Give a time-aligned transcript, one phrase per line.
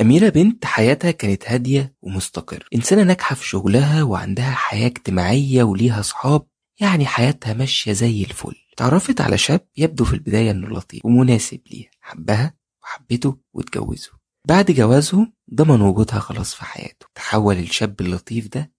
[0.00, 2.64] أميرة بنت حياتها كانت هادية ومستقرة.
[2.74, 6.46] إنسانة ناجحة في شغلها وعندها حياة اجتماعية وليها صحاب
[6.80, 8.54] يعني حياتها ماشية زي الفل.
[8.76, 11.90] تعرفت على شاب يبدو في البداية إنه لطيف ومناسب ليها.
[12.00, 14.14] حبها وحبته واتجوزوا.
[14.48, 17.06] بعد جوازهم ضمن وجودها خلاص في حياته.
[17.14, 18.72] تحول الشاب اللطيف ده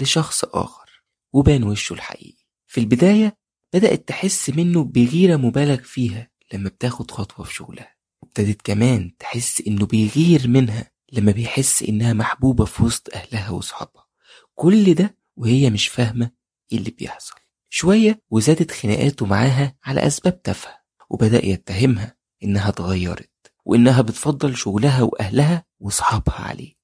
[0.00, 1.02] لشخص آخر
[1.32, 2.46] وبان وشه الحقيقي.
[2.66, 3.36] في البداية
[3.74, 7.95] بدأت تحس منه بغيرة مبالغ فيها لما بتاخد خطوة في شغلها.
[8.22, 14.06] وابتدت كمان تحس إنه بيغير منها لما بيحس إنها محبوبة في وسط أهلها وصحابها.
[14.54, 16.30] كل ده وهي مش فاهمة
[16.72, 17.34] إيه اللي بيحصل.
[17.68, 20.76] شوية وزادت خناقاته معاها على أسباب تافهة
[21.10, 23.30] وبدأ يتهمها إنها اتغيرت
[23.64, 26.74] وإنها بتفضل شغلها وأهلها وصحابها عليه.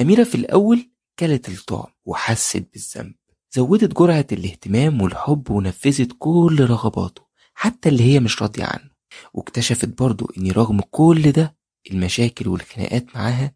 [0.00, 3.14] أميرة في الأول كلت الطعم وحست بالذنب
[3.54, 7.22] زودت جرعة الاهتمام والحب ونفذت كل رغباته
[7.54, 8.91] حتى اللي هي مش راضية عنه.
[9.34, 11.56] واكتشفت برضه إن رغم كل ده
[11.90, 13.54] المشاكل والخناقات معاها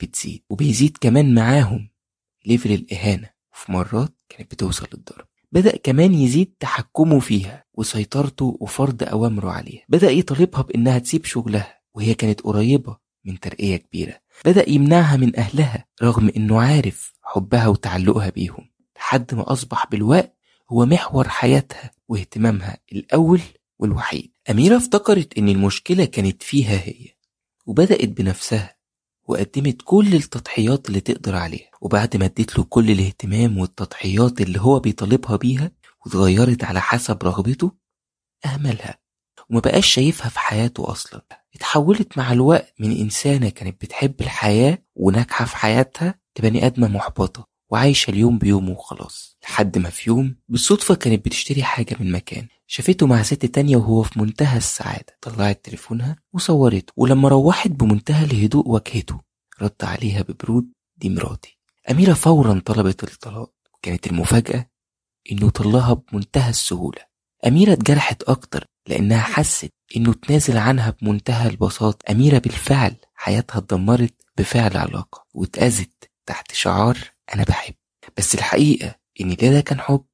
[0.00, 1.88] بتزيد وبيزيد كمان معاهم
[2.46, 5.26] ليفل الإهانة وفي مرات كانت بتوصل للضرب.
[5.52, 9.82] بدأ كمان يزيد تحكمه فيها وسيطرته وفرض أوامره عليها.
[9.88, 14.20] بدأ يطالبها بإنها تسيب شغلها وهي كانت قريبة من ترقية كبيرة.
[14.44, 20.36] بدأ يمنعها من أهلها رغم إنه عارف حبها وتعلقها بيهم لحد ما أصبح بالوقت
[20.70, 23.40] هو محور حياتها واهتمامها الأول
[23.78, 24.33] والوحيد.
[24.50, 27.08] أميرة افتكرت إن المشكلة كانت فيها هي
[27.66, 28.76] وبدأت بنفسها
[29.26, 34.80] وقدمت كل التضحيات اللي تقدر عليها وبعد ما اديت له كل الاهتمام والتضحيات اللي هو
[34.80, 35.70] بيطالبها بيها
[36.06, 37.72] واتغيرت على حسب رغبته
[38.44, 38.98] أهملها
[39.50, 41.26] وما بقاش شايفها في حياته أصلا.
[41.54, 47.48] اتحولت مع الوقت من إنسانة كانت بتحب الحياة وناجحة في حياتها لبني آدمة محبطة.
[47.74, 53.06] وعايشة اليوم بيومه وخلاص لحد ما في يوم بالصدفة كانت بتشتري حاجة من مكان شافته
[53.06, 59.20] مع ست تانية وهو في منتهى السعادة طلعت تليفونها وصورته ولما روحت بمنتهى الهدوء واجهته
[59.62, 61.58] رد عليها ببرود دي مراتي.
[61.90, 64.66] أميرة فورا طلبت الطلاق وكانت المفاجأة
[65.32, 67.00] إنه طلها بمنتهى السهولة.
[67.46, 74.76] أميرة اتجرحت أكتر لأنها حست إنه تنازل عنها بمنتهى البساطة أميرة بالفعل حياتها اتدمرت بفعل
[74.76, 77.74] علاقة واتأذت تحت شعار أنا بحب
[78.18, 80.04] بس الحقيقة إن لا ده كان حب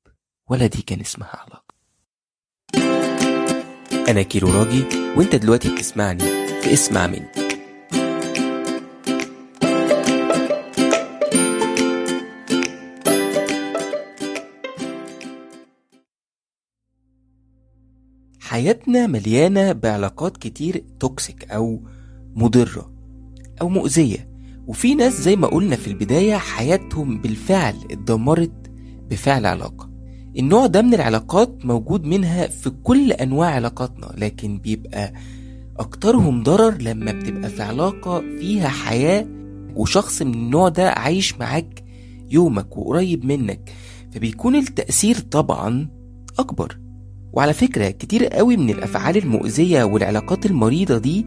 [0.50, 1.74] ولا دي كان اسمها علاقة.
[4.10, 4.84] أنا كيرو راجي
[5.16, 6.24] وأنت دلوقتي بتسمعني
[6.62, 7.30] فاسمع مني.
[18.40, 21.82] حياتنا مليانة بعلاقات كتير toxic أو
[22.34, 22.92] مضرة
[23.60, 24.30] أو مؤذية.
[24.70, 28.70] وفي ناس زي ما قلنا في البداية حياتهم بالفعل اتدمرت
[29.10, 29.90] بفعل علاقة.
[30.38, 35.12] النوع ده من العلاقات موجود منها في كل أنواع علاقاتنا لكن بيبقى
[35.78, 39.26] أكترهم ضرر لما بتبقى في علاقة فيها حياة
[39.76, 41.84] وشخص من النوع ده عايش معاك
[42.30, 43.72] يومك وقريب منك.
[44.12, 45.88] فبيكون التأثير طبعا
[46.38, 46.78] أكبر.
[47.32, 51.26] وعلى فكرة كتير قوي من الأفعال المؤذية والعلاقات المريضة دي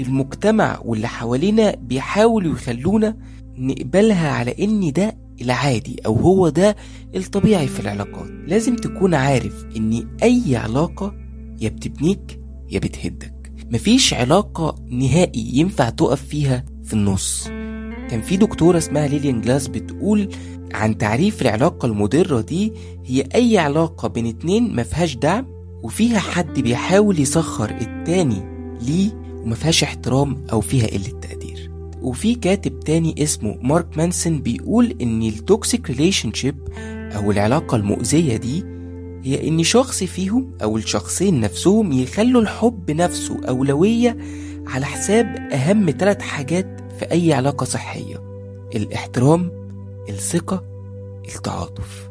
[0.00, 3.16] المجتمع واللي حوالينا بيحاولوا يخلونا
[3.58, 6.76] نقبلها على إن ده العادي أو هو ده
[7.16, 8.30] الطبيعي في العلاقات.
[8.46, 11.14] لازم تكون عارف إن أي علاقة
[11.60, 12.40] يا بتبنيك
[12.70, 13.52] يا بتهدك.
[13.72, 17.48] مفيش علاقة نهائي ينفع تقف فيها في النص.
[18.10, 20.28] كان في دكتورة اسمها ليليان جلاس بتقول
[20.74, 22.72] عن تعريف العلاقة المضرة دي
[23.06, 25.46] هي أي علاقة بين اتنين مفيهاش دعم
[25.82, 28.42] وفيها حد بيحاول يسخر التاني
[28.82, 31.70] ليه؟ ومفيهاش احترام أو فيها قلة تقدير.
[32.02, 36.56] وفي كاتب تاني اسمه مارك مانسون بيقول إن ال toxic relationship
[37.16, 38.64] أو العلاقة المؤذية دي
[39.24, 44.16] هي إن شخص فيهم أو الشخصين نفسهم يخلوا الحب نفسه أولوية
[44.66, 48.22] على حساب أهم ثلاث حاجات في أي علاقة صحية
[48.74, 49.50] الاحترام
[50.08, 50.64] الثقة
[51.36, 52.10] التعاطف.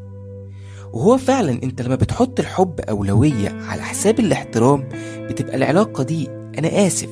[0.94, 4.90] وهو فعلا أنت لما بتحط الحب أولوية على حساب الاحترام
[5.30, 6.28] بتبقى العلاقة دي
[6.58, 7.10] أنا آسف.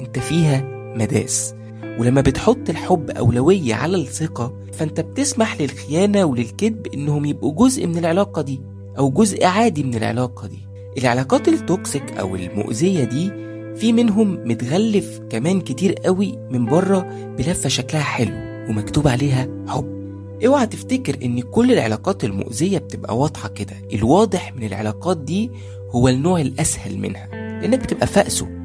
[0.00, 0.64] أنت فيها
[0.96, 1.54] مداس.
[1.98, 8.42] ولما بتحط الحب أولوية على الثقة فأنت بتسمح للخيانة وللكذب إنهم يبقوا جزء من العلاقة
[8.42, 8.60] دي
[8.98, 10.58] أو جزء عادي من العلاقة دي.
[10.98, 13.30] العلاقات التوكسيك أو المؤذية دي
[13.76, 17.00] في منهم متغلف كمان كتير قوي من بره
[17.38, 18.34] بلفة شكلها حلو
[18.68, 19.98] ومكتوب عليها حب.
[20.46, 23.76] اوعى تفتكر إن كل العلاقات المؤذية بتبقى واضحة كده.
[23.92, 25.50] الواضح من العلاقات دي
[25.90, 27.28] هو النوع الأسهل منها
[27.60, 28.57] لأنك بتبقى فأسه.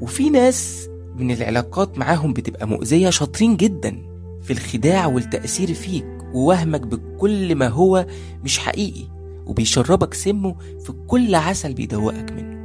[0.00, 4.02] وفي ناس من العلاقات معاهم بتبقى مؤذية شاطرين جدا
[4.42, 8.06] في الخداع والتأثير فيك ووهمك بكل ما هو
[8.44, 9.04] مش حقيقي
[9.46, 12.60] وبيشربك سمه في كل عسل بيدوقك منه.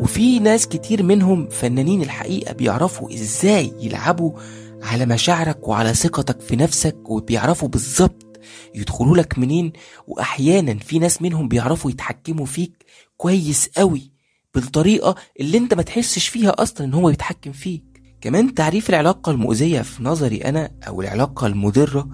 [0.00, 4.32] وفي ناس كتير منهم فنانين الحقيقة بيعرفوا إزاي يلعبوا
[4.82, 8.40] على مشاعرك وعلى ثقتك في نفسك وبيعرفوا بالظبط
[8.74, 9.72] يدخلوا لك منين.
[10.06, 12.84] واحيانا في ناس منهم بيعرفوا يتحكموا فيك
[13.16, 14.12] كويس قوي
[14.54, 17.84] بالطريقة اللي انت ما تحسش فيها أصلا إن هو يتحكم فيك.
[18.20, 22.08] كمان تعريف العلاقة المؤذية في نظري أنا أو العلاقة المضرة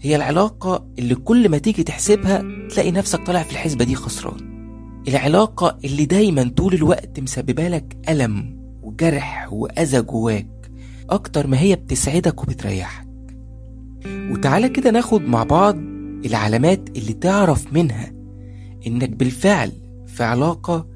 [0.00, 4.50] هي العلاقة اللي كل ما تيجي تحسبها تلاقي نفسك طالع في الحسبة دي خسران.
[5.08, 10.70] العلاقة اللي دايما طول الوقت مسببة لك ألم وجرح وأذى جواك
[11.10, 13.06] أكتر ما هي بتسعدك وبتريحك.
[14.06, 15.76] وتعالى كده ناخد مع بعض
[16.26, 18.12] العلامات اللي تعرف منها
[18.86, 19.72] إنك بالفعل
[20.06, 20.89] في علاقة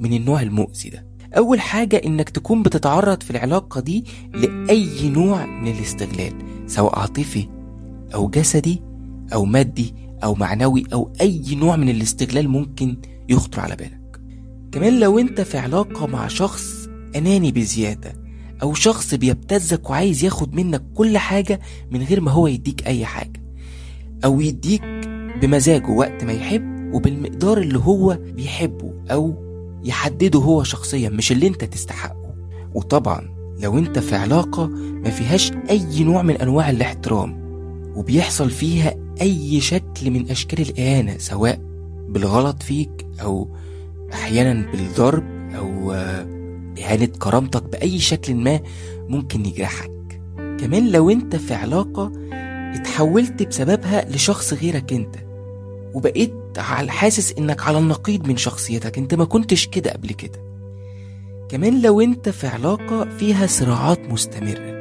[0.00, 1.06] من النوع المؤذي ده.
[1.36, 4.04] أول حاجة إنك تكون بتتعرض في العلاقة دي
[4.34, 6.32] لأي نوع من الاستغلال
[6.66, 7.48] سواء عاطفي
[8.14, 8.82] أو جسدي
[9.32, 12.96] أو مادي أو معنوي أو أي نوع من الاستغلال ممكن
[13.28, 14.20] يخطر على بالك.
[14.72, 18.12] كمان لو أنت في علاقة مع شخص أناني بزيادة
[18.62, 21.60] أو شخص بيبتزك وعايز ياخد منك كل حاجة
[21.90, 23.42] من غير ما هو يديك أي حاجة
[24.24, 24.82] أو يديك
[25.42, 29.47] بمزاجه وقت ما يحب وبالمقدار اللي هو بيحبه أو
[29.84, 32.34] يحدده هو شخصيا مش اللي أنت تستحقه.
[32.74, 37.38] وطبعا لو أنت في علاقة ما فيهاش أي نوع من أنواع الاحترام
[37.96, 41.60] وبيحصل فيها أي شكل من أشكال الإهانة سواء
[42.08, 43.48] بالغلط فيك أو
[44.12, 45.24] أحيانا بالضرب
[45.56, 45.92] أو
[46.78, 48.60] إهانة كرامتك بأي شكل ما
[49.08, 50.20] ممكن يجرحك.
[50.36, 52.12] كمان لو أنت في علاقة
[52.74, 55.16] اتحولت بسببها لشخص غيرك أنت.
[55.98, 58.98] وبقيت على حاسس إنك على النقيض من شخصيتك.
[58.98, 60.38] أنت ما كنتش كده قبل كده.
[61.48, 64.78] كمان لو أنت في علاقة فيها صراعات مستمرة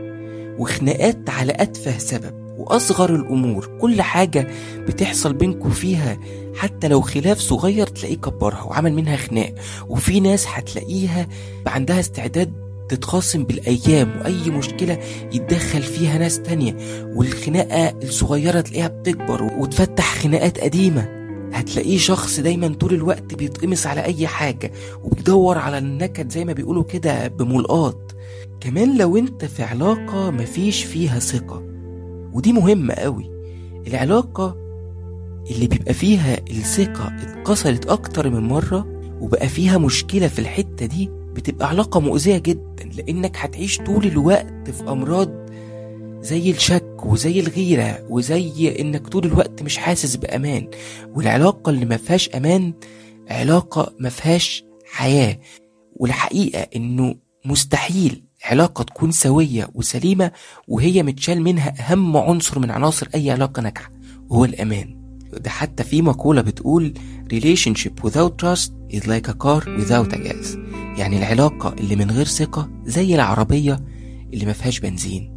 [0.60, 4.48] وخناقات على أتفه سبب وأصغر الأمور كل حاجة
[4.88, 6.18] بتحصل بينكوا فيها
[6.56, 9.54] حتى لو خلاف صغير تلاقيه كبرها وعمل منها خناق.
[9.90, 11.28] وفي ناس هتلاقيها
[11.68, 15.00] عندها استعداد تتخاصم بالأيام وأي مشكلة
[15.34, 16.78] يتدخل فيها ناس تانية
[17.16, 21.18] والخناقة الصغيرة تلاقيها بتكبر وتفتح خناقات قديمة.
[21.54, 24.72] هتلاقيه شخص دايما طول الوقت بيتقمص على أي حاجة
[25.04, 28.16] وبيدور على النكد زي ما بيقولوا كده بملقاط.
[28.60, 31.64] كمان لو أنت في علاقة مفيش فيها ثقة
[32.34, 33.32] ودي مهمة قوي.
[33.88, 34.56] العلاقة
[35.52, 38.88] اللي بيبقى فيها الثقة اتكسرت أكتر من مرة
[39.22, 44.84] وبقى فيها مشكلة في الحتة دي بتبقى علاقة مؤذية جدا لأنك هتعيش طول الوقت في
[44.84, 45.30] أمراض
[46.22, 50.68] زي الشك وزي الغيرة وزي إنك طول الوقت مش حاسس بأمان.
[51.16, 52.74] والعلاقة اللي ما فيهاش أمان
[53.30, 55.40] علاقة ما فيهاش حياة.
[55.96, 60.32] والحقيقة إنه مستحيل علاقة تكون سوية وسليمة
[60.68, 63.92] وهي متشال منها أهم عنصر من عناصر أي علاقة ناجحة
[64.30, 64.98] وهو الأمان.
[65.34, 66.94] ده حتى في مقولة بتقول
[67.34, 70.67] relationship without trust is like a car without a gas.
[70.98, 73.80] يعني العلاقة اللي من غير ثقة زي العربية
[74.34, 75.34] اللي ما فيهاش بنزين.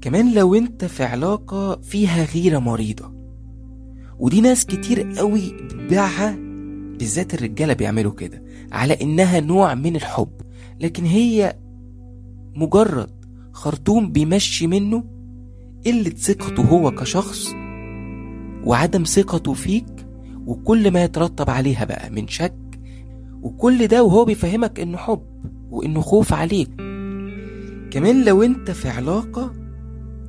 [0.00, 3.12] كمان لو انت في علاقة فيها غيرة مريضة
[4.18, 6.36] ودي ناس كتير قوي بتبيعها
[6.98, 8.42] بالذات الرجالة بيعملوا كده
[8.72, 10.32] على إنها نوع من الحب.
[10.80, 11.56] لكن هي
[12.54, 13.10] مجرد
[13.52, 15.04] خرطوم بيمشي منه
[15.86, 17.46] قلة ثقته هو كشخص
[18.64, 20.06] وعدم ثقته فيك
[20.46, 22.59] وكل ما يترتب عليها بقى من شك
[23.42, 25.22] وكل ده وهو بيفهمك إنه حب
[25.70, 26.70] وإنه خوف عليك.
[27.90, 29.52] كمان لو أنت في علاقة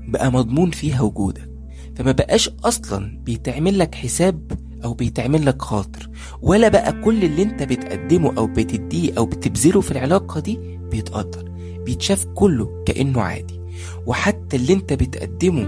[0.08, 1.50] بقى مضمون فيها وجودك
[1.96, 4.52] فما بقاش أصلا بيتعمل لك حساب
[4.84, 6.10] أو بيتعمل لك خاطر
[6.42, 10.60] ولا بقى كل اللي أنت بتقدمه أو بتديه أو بتبذله في العلاقة دي
[10.92, 11.52] بيتقدر
[11.86, 13.60] بيتشاف كله كأنه عادي.
[14.06, 15.64] وحتى اللي أنت بتقدمه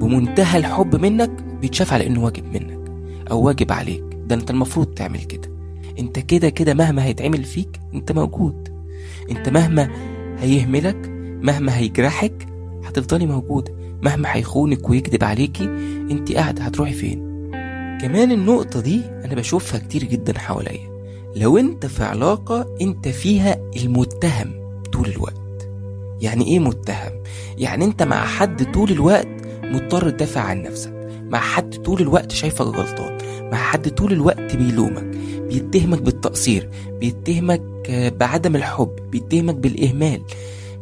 [0.00, 2.90] بمنتهى الحب منك بيتشاف على إنه واجب منك
[3.30, 4.04] أو واجب عليك.
[4.26, 5.55] ده أنت المفروض تعمل كده.
[5.98, 8.68] انت كده كده مهما هيتعمل فيك انت موجود.
[9.30, 9.90] انت مهما
[10.38, 11.08] هيهملك
[11.42, 12.46] مهما هيجرحك
[12.84, 13.72] هتفضلي موجودة
[14.02, 15.64] مهما هيخونك ويكذب عليكي
[16.10, 17.18] انت قاعدة هتروحي فين؟
[18.00, 20.96] كمان النقطة دي أنا بشوفها كتير جدا حواليا.
[21.36, 24.52] لو أنت في علاقة أنت فيها المتهم
[24.92, 25.68] طول الوقت.
[26.20, 27.12] يعني إيه متهم؟
[27.58, 29.28] يعني أنت مع حد طول الوقت
[29.64, 30.95] مضطر تدافع عن نفسك.
[31.30, 33.18] مع حد طول الوقت شايفك غلطان
[33.52, 35.04] مع حد طول الوقت بيلومك
[35.48, 36.68] بيتهمك بالتقصير
[37.00, 37.62] بيتهمك
[38.20, 40.22] بعدم الحب بيتهمك بالإهمال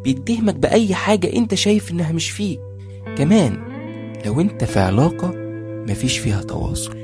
[0.04, 2.60] بيتهمك بأي حاجة أنت شايف إنها مش فيك.
[3.18, 3.56] كمان
[4.26, 5.32] لو أنت في علاقة
[5.88, 6.96] مفيش فيها تواصل.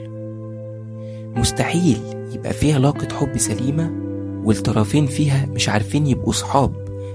[1.37, 1.99] مستحيل
[2.35, 3.93] يبقى فيها علاقة حب سليمة
[4.45, 6.73] والطرفين فيها مش عارفين يبقوا صحاب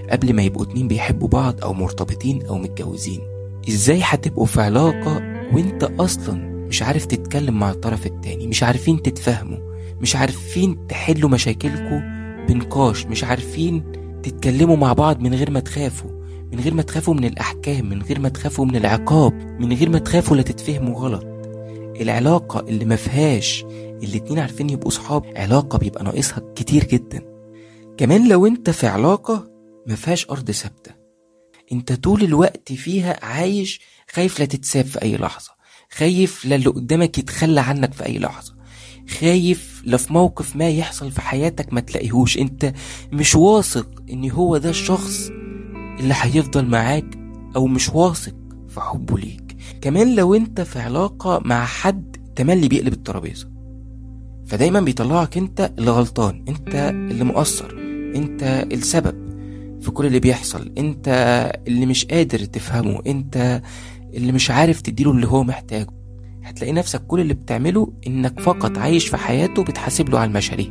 [0.10, 3.22] قبل ما يبقوا اتنين بيحبوا بعض أو مرتبطين أو متجوزين.
[3.70, 6.34] إزاي هتبقوا في علاقة وانت أصلا
[6.68, 9.58] مش عارف تتكلم مع الطرف التاني مش عارفين تتفاهموا
[10.02, 12.00] مش عارفين تحلوا مشاكلكوا
[12.48, 13.84] بنقاش مش عارفين
[14.24, 16.12] تتكلموا مع بعض من غير ما تخافوا
[16.54, 20.00] من غير ما تخافوا من الأحكام من غير ما تخافوا من العقاب من غير ما
[20.00, 21.25] تخافوا لا تتفهموا غلط.
[22.02, 23.66] العلاقة اللي ما فيهاش
[24.04, 27.22] الاتنين عارفين يبقوا صحاب علاقة بيبقى ناقصها كتير جدا.
[27.98, 29.48] كمان لو انت في علاقة
[29.88, 30.92] ما فيهاش أرض ثابتة.
[31.75, 33.82] انت طول الوقت فيها عايش
[34.13, 35.51] خايف لا تتساب في أي لحظة.
[35.91, 38.55] خايف لا اللي قدامك يتخلى عنك في أي لحظة.
[39.20, 42.38] خايف لا في موقف ما يحصل في حياتك ما تلاقيهوش.
[42.38, 42.74] انت
[43.12, 45.29] مش واثق إن هو ده الشخص
[46.00, 47.17] اللي هيفضل معاك
[47.55, 48.36] أو مش واثق
[48.70, 49.58] في حبه ليك.
[49.82, 53.51] كمان لو انت في علاقة مع حد تملي بيقلب الترابيزة.
[54.48, 56.75] فدايما بيطلعك انت اللي غلطان انت
[57.12, 57.72] اللي مقصر
[58.15, 59.25] انت السبب.
[59.86, 60.72] في كل اللي بيحصل.
[60.77, 61.08] انت
[61.68, 63.62] اللي مش قادر تفهمه انت
[64.13, 65.88] اللي مش عارف تديله اللي هو محتاجه.
[66.44, 70.68] هتلاقي نفسك كل اللي بتعمله انك فقط عايش في حياته بتحاسب له على المشاريع.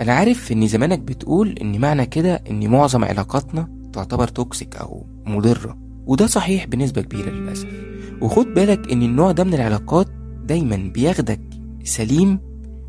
[0.00, 5.78] أنا عارف ان زمانك بتقول ان معنى كده ان معظم علاقاتنا تعتبر توكسيك أو مضرة
[6.06, 7.68] وده صحيح بنسبة كبيرة للأسف.
[8.20, 10.06] وخد بالك ان النوع ده من العلاقات
[10.44, 11.40] دايما بياخدك
[11.84, 12.38] سليم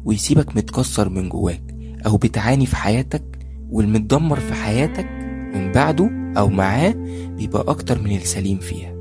[0.05, 1.63] ويسيبك متكسر من جواك
[2.05, 3.23] أو بتعاني في حياتك
[3.69, 5.22] والمتدمر في حياتك
[5.53, 6.93] من بعده أو معاه
[7.37, 8.93] بيبقى أكتر من السليم فيها.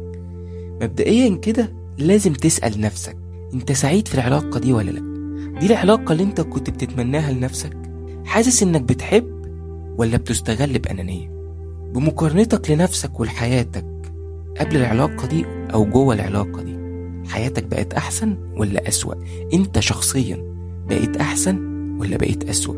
[0.83, 3.17] مبدئيا كده لازم تسأل نفسك
[3.55, 5.13] أنت سعيد في العلاقة دي ولا لأ؟
[5.61, 7.77] دي العلاقة اللي أنت كنت بتتمناها لنفسك؟
[8.25, 9.43] حاسس إنك بتحب
[9.99, 11.31] ولا بتستغل بأنانية؟
[11.95, 13.85] بمقارنتك لنفسك ولحياتك
[14.61, 15.45] قبل العلاقة دي
[15.75, 16.77] أو جوه العلاقة دي
[17.29, 19.15] حياتك بقت أحسن ولا أسوأ؟
[19.55, 20.45] أنت شخصيا
[20.89, 21.57] بقيت أحسن
[22.01, 22.77] ولا بقيت أسوأ؟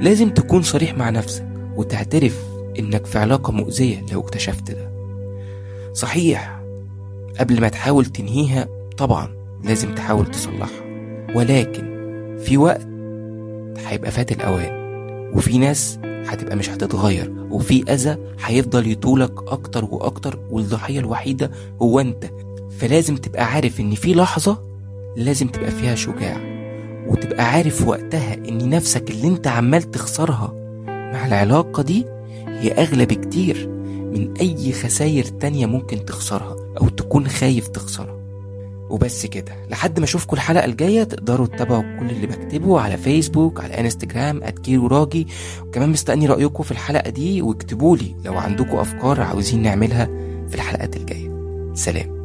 [0.00, 2.47] لازم تكون صريح مع نفسك وتعترف
[2.78, 4.90] إنك في علاقة مؤذية لو اكتشفت ده.
[5.94, 6.60] صحيح
[7.40, 9.28] قبل ما تحاول تنهيها طبعا
[9.64, 10.80] لازم تحاول تصلحها.
[11.34, 11.98] ولكن
[12.44, 12.86] في وقت
[13.86, 14.78] هيبقى فات الأوان
[15.34, 21.50] وفي ناس هتبقى مش هتتغير وفي أذى هيفضل يطولك أكتر وأكتر والضحية الوحيدة
[21.82, 22.30] هو أنت.
[22.78, 24.62] فلازم تبقى عارف إن في لحظة
[25.16, 26.36] لازم تبقى فيها شجاع
[27.08, 30.52] وتبقى عارف وقتها إن نفسك اللي أنت عمال تخسرها
[30.86, 32.06] مع العلاقة دي
[32.60, 33.68] هي أغلى بكتير
[34.12, 38.18] من أي خساير تانية ممكن تخسرها أو تكون خايف تخسرها.
[38.90, 43.80] وبس كده لحد ما أشوفكم الحلقة الجاية تقدروا تتابعوا كل اللي بكتبه على فيسبوك على
[43.80, 45.26] انستجرام @كيرو راجي
[45.62, 50.06] وكمان مستني رأيكم في الحلقة دي واكتبوا لي لو عندكم أفكار عاوزين نعملها
[50.48, 51.30] في الحلقات الجاية.
[51.74, 52.17] سلام.